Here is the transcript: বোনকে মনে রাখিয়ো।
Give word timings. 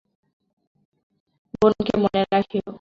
বোনকে 1.59 1.93
মনে 2.03 2.21
রাখিয়ো। 2.33 2.69